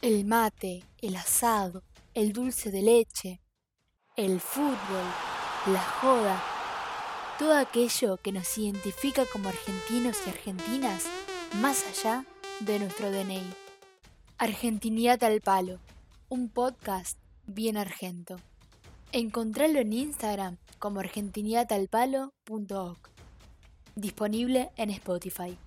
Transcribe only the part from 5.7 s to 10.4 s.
joda, todo aquello que nos identifica como argentinos y